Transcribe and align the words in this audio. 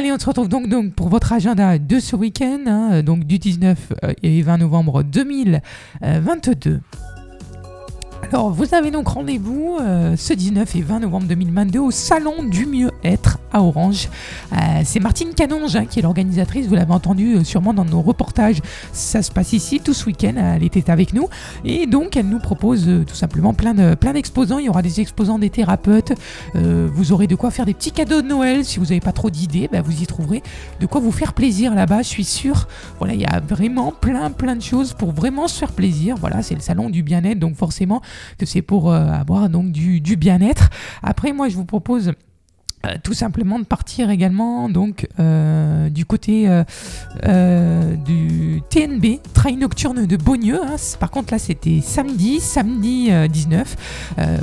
Allez, 0.00 0.12
on 0.12 0.18
se 0.18 0.24
retrouve 0.24 0.48
donc, 0.48 0.66
donc 0.66 0.94
pour 0.94 1.10
votre 1.10 1.30
agenda 1.34 1.76
de 1.78 2.00
ce 2.00 2.16
week-end, 2.16 2.60
hein, 2.66 3.02
donc 3.02 3.24
du 3.24 3.38
19 3.38 3.92
euh, 4.02 4.14
et 4.22 4.40
20 4.40 4.56
novembre 4.56 5.02
2022. 5.02 6.80
Alors, 8.32 8.50
vous 8.50 8.74
avez 8.74 8.90
donc 8.90 9.08
rendez-vous 9.08 9.76
euh, 9.78 10.16
ce 10.16 10.32
19 10.32 10.74
et 10.76 10.80
20 10.80 11.00
novembre 11.00 11.26
2022 11.26 11.80
au 11.80 11.90
Salon 11.90 12.44
du 12.44 12.64
Mieux-être 13.04 13.38
à 13.52 13.62
Orange. 13.62 14.08
Euh, 14.52 14.56
c'est 14.84 15.00
Martine 15.00 15.34
Canonge 15.34 15.76
hein, 15.76 15.86
qui 15.86 15.98
est 15.98 16.02
l'organisatrice, 16.02 16.66
vous 16.66 16.74
l'avez 16.74 16.92
entendu 16.92 17.36
euh, 17.36 17.44
sûrement 17.44 17.74
dans 17.74 17.84
nos 17.84 18.00
reportages. 18.00 18.60
Ça 18.92 19.22
se 19.22 19.30
passe 19.30 19.52
ici 19.52 19.80
tout 19.80 19.94
ce 19.94 20.06
week-end, 20.06 20.34
elle 20.36 20.62
était 20.62 20.90
avec 20.90 21.12
nous. 21.12 21.28
Et 21.64 21.86
donc, 21.86 22.16
elle 22.16 22.28
nous 22.28 22.38
propose 22.38 22.88
tout 23.06 23.14
simplement 23.14 23.54
plein, 23.54 23.96
plein 23.96 24.12
d'exposants. 24.12 24.58
Il 24.58 24.66
y 24.66 24.68
aura 24.68 24.82
des 24.82 25.00
exposants 25.00 25.38
des 25.38 25.50
thérapeutes. 25.50 26.12
vous 26.54 27.12
aurez 27.12 27.26
de 27.26 27.34
quoi 27.34 27.50
faire 27.50 27.66
des 27.66 27.74
petits 27.74 27.92
cadeaux 27.92 28.22
de 28.22 28.28
Noël. 28.28 28.64
Si 28.64 28.78
vous 28.78 28.86
n'avez 28.86 29.00
pas 29.00 29.12
trop 29.12 29.30
d'idées, 29.30 29.68
bah, 29.70 29.82
vous 29.82 30.02
y 30.02 30.06
trouverez 30.06 30.42
de 30.80 30.86
quoi 30.86 31.00
vous 31.00 31.12
faire 31.12 31.32
plaisir 31.32 31.74
là-bas, 31.74 32.02
je 32.02 32.08
suis 32.08 32.24
sûr. 32.24 32.68
Voilà, 32.98 33.14
il 33.14 33.20
y 33.20 33.26
a 33.26 33.40
vraiment 33.40 33.92
plein, 33.92 34.30
plein 34.30 34.56
de 34.56 34.62
choses 34.62 34.92
pour 34.92 35.12
vraiment 35.12 35.48
se 35.48 35.58
faire 35.58 35.72
plaisir. 35.72 36.16
Voilà, 36.18 36.42
c'est 36.42 36.54
le 36.54 36.60
salon 36.60 36.90
du 36.90 37.02
bien-être, 37.02 37.38
donc 37.38 37.56
forcément 37.56 38.02
que 38.38 38.46
c'est 38.46 38.62
pour 38.62 38.90
euh, 38.90 39.06
avoir 39.08 39.48
du 39.48 40.16
bien-être. 40.16 40.70
Après, 41.02 41.32
moi, 41.32 41.48
je 41.48 41.56
vous 41.56 41.64
propose 41.64 42.12
euh, 42.86 42.94
tout 43.02 43.12
simplement 43.12 43.58
de 43.58 43.64
partir 43.64 44.08
également 44.08 44.70
donc 44.70 45.06
euh, 45.18 45.90
du 45.90 46.06
côté 46.06 46.46
euh, 46.48 47.94
du 47.96 48.62
TNB 48.70 49.20
Train 49.34 49.56
Nocturne 49.56 50.06
de 50.06 50.16
Beaunieu. 50.16 50.58
Hein. 50.64 50.76
Par 50.98 51.10
contre 51.10 51.34
là 51.34 51.38
c'était 51.38 51.80
samedi, 51.82 52.40
samedi 52.40 53.10
19. 53.30 53.76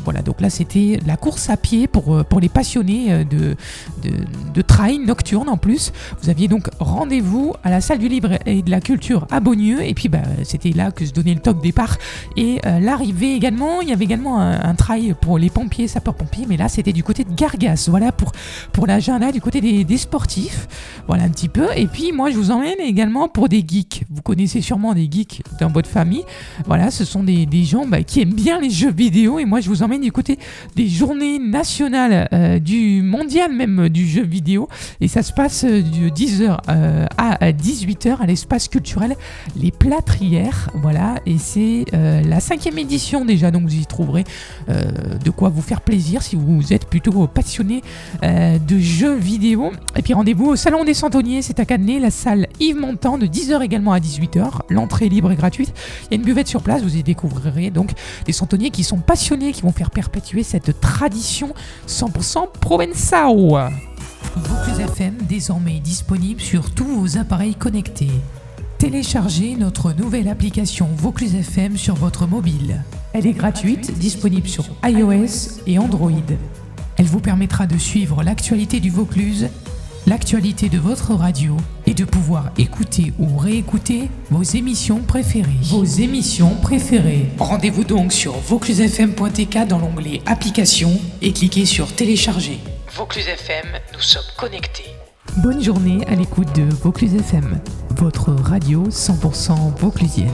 voilà 0.03 0.21
donc 0.21 0.39
là 0.39 0.51
c'était 0.51 0.99
la 1.07 1.17
course 1.17 1.49
à 1.49 1.57
pied 1.57 1.87
pour, 1.87 2.23
pour 2.25 2.39
les 2.39 2.49
passionnés 2.49 3.25
de, 3.25 3.55
de, 4.03 4.11
de, 4.53 5.05
nocturne 5.05 5.49
en 5.49 5.57
plus. 5.57 5.91
Vous 6.21 6.29
aviez 6.29 6.47
donc 6.47 6.69
rendez-vous 6.77 7.55
à 7.63 7.71
la 7.71 7.81
salle 7.81 7.97
du 7.97 8.07
livre 8.07 8.37
et 8.45 8.61
de 8.61 8.69
la 8.69 8.81
culture 8.81 9.25
à 9.31 9.39
Beaunieu 9.39 9.83
et 9.83 9.95
puis 9.95 10.09
bah, 10.09 10.21
c'était 10.43 10.73
là 10.73 10.91
que 10.91 11.05
je 11.05 11.11
donnais 11.11 11.33
le 11.33 11.39
top 11.39 11.59
départ 11.63 11.97
et 12.35 12.59
l'arrivée 12.63 13.33
également. 13.33 13.81
Il 13.81 13.89
y 13.89 13.93
avait 13.93 14.05
également 14.05 14.39
un, 14.39 14.61
un 14.61 14.75
trail 14.75 15.15
pour 15.19 15.39
les 15.39 15.49
pompiers, 15.49 15.87
sapeurs-pompiers, 15.87 16.45
mais 16.47 16.57
là 16.57 16.69
c'était 16.69 16.93
du 16.93 17.03
côté 17.03 17.23
de 17.23 17.33
Gargas. 17.33 17.87
Voilà 17.89 18.11
pour 18.11 18.26
pour, 18.73 18.87
l'agenda 18.87 19.31
du 19.31 19.41
côté 19.41 19.61
des, 19.61 19.97
sportifs. 19.97 20.67
Voilà 21.07 21.23
un 21.23 21.29
petit 21.29 21.49
peu. 21.49 21.67
Et 21.75 21.87
puis 21.87 22.11
moi, 22.11 22.29
je 22.31 22.37
vous 22.37 22.51
emmène 22.51 22.79
également 22.79 23.27
pour 23.27 23.49
des 23.49 23.63
geeks. 23.67 24.03
Vous 24.09 24.21
connaissez 24.21 24.61
sûrement 24.61 24.93
des 24.93 25.09
geeks 25.09 25.41
dans 25.59 25.69
votre 25.69 25.89
famille. 25.89 26.23
Voilà, 26.65 26.91
ce 26.91 27.05
sont 27.05 27.23
des, 27.23 27.47
gens 27.63 27.85
bah, 27.85 28.03
qui 28.03 28.21
aiment 28.21 28.33
bien 28.33 28.59
les 28.61 28.69
jeux 28.69 28.91
vidéo. 28.91 29.39
Et 29.39 29.45
moi, 29.45 29.59
je 29.59 29.69
vous 29.69 29.83
emmène 29.83 30.01
du 30.01 30.11
côté 30.11 30.37
des 30.75 30.87
journées 30.87 31.39
nationales 31.39 32.27
euh, 32.33 32.59
du 32.59 33.01
mondial 33.01 33.51
même 33.51 33.89
du 33.89 34.07
jeu 34.07 34.23
vidéo. 34.23 34.67
Et 35.01 35.07
ça 35.07 35.23
se 35.23 35.33
passe 35.33 35.63
euh, 35.63 35.81
de 35.81 36.09
10h 36.09 36.57
euh, 36.69 37.05
à 37.17 37.51
18h 37.51 38.21
à 38.21 38.25
l'espace 38.25 38.67
culturel 38.67 39.15
Les 39.55 39.71
Plâtrières. 39.71 40.69
Voilà, 40.75 41.15
et 41.25 41.37
c'est 41.37 41.85
la 41.91 42.39
cinquième 42.39 42.77
édition 42.77 43.25
déjà. 43.25 43.51
Donc 43.51 43.63
vous 43.63 43.75
y 43.75 43.85
trouverez 43.85 44.23
de 44.67 45.29
quoi 45.29 45.49
vous 45.49 45.61
faire 45.61 45.81
plaisir 45.81 46.21
si 46.21 46.35
vous 46.35 46.73
êtes 46.73 46.87
plutôt 46.87 47.27
passionné 47.27 47.81
euh, 48.23 48.57
de 48.59 48.77
jeux 48.77 49.15
vidéo. 49.15 49.71
Et 49.95 50.01
puis 50.01 50.13
rendez-vous 50.13 50.47
au 50.47 50.55
Salon 50.55 50.83
des 50.83 50.93
Centonniers, 50.93 51.41
c'est 51.41 51.59
à 51.59 51.65
Cadenet, 51.65 51.99
la 51.99 52.11
salle 52.11 52.47
Yves 52.59 52.77
Montand 52.77 53.17
de 53.17 53.25
10h 53.25 53.61
également 53.61 53.93
à 53.93 53.99
18h. 53.99 54.61
L'entrée 54.69 55.09
libre 55.09 55.31
et 55.31 55.35
gratuite. 55.35 55.73
Il 56.05 56.11
y 56.11 56.13
a 56.13 56.17
une 56.17 56.25
buvette 56.25 56.47
sur 56.47 56.61
place, 56.61 56.81
vous 56.81 56.95
y 56.95 57.03
découvrirez 57.03 57.69
donc 57.69 57.91
des 58.25 58.33
centonniers 58.33 58.71
qui 58.71 58.83
sont 58.83 58.99
passionnés, 58.99 59.51
qui 59.51 59.61
vont 59.61 59.71
faire 59.71 59.91
perpétuer 59.91 60.43
cette 60.43 60.79
tradition 60.79 61.53
100% 61.87 62.51
Provençao. 62.59 63.57
Vaucluse 64.35 64.79
FM 64.79 65.15
désormais 65.27 65.79
disponible 65.79 66.41
sur 66.41 66.71
tous 66.71 66.85
vos 66.85 67.17
appareils 67.17 67.55
connectés. 67.55 68.11
Téléchargez 68.77 69.55
notre 69.55 69.91
nouvelle 69.93 70.27
application 70.27 70.87
Vaucluse 70.95 71.35
FM 71.35 71.77
sur 71.77 71.95
votre 71.95 72.27
mobile. 72.27 72.83
Elle 73.13 73.25
est 73.25 73.33
gratuite, 73.33 73.97
disponible 73.97 74.47
sur 74.47 74.65
iOS 74.83 75.61
et 75.65 75.79
Android. 75.79 76.11
Elle 76.97 77.05
vous 77.05 77.19
permettra 77.19 77.67
de 77.67 77.77
suivre 77.77 78.23
l'actualité 78.23 78.79
du 78.79 78.89
Vaucluse, 78.89 79.49
l'actualité 80.07 80.67
de 80.67 80.79
votre 80.79 81.13
radio 81.13 81.55
et 81.85 81.93
de 81.93 82.05
pouvoir 82.05 82.51
écouter 82.57 83.13
ou 83.19 83.37
réécouter 83.37 84.09
vos 84.31 84.41
émissions 84.41 84.99
préférées. 85.01 85.59
Vos 85.63 85.83
émissions 85.83 86.55
préférées. 86.55 87.29
Rendez-vous 87.37 87.83
donc 87.83 88.11
sur 88.11 88.33
vauclusefm.tk 88.33 89.67
dans 89.67 89.77
l'onglet 89.77 90.21
Applications 90.25 90.99
et 91.21 91.33
cliquez 91.33 91.65
sur 91.65 91.93
Télécharger. 91.93 92.57
Vaucluse 92.95 93.27
FM, 93.27 93.67
nous 93.93 94.01
sommes 94.01 94.23
connectés. 94.35 94.95
Bonne 95.43 95.61
journée 95.61 95.99
à 96.07 96.15
l'écoute 96.15 96.55
de 96.55 96.63
Vaucluse 96.63 97.13
FM, 97.13 97.59
votre 97.91 98.31
radio 98.31 98.87
100% 98.87 99.77
vauclusienne. 99.77 100.31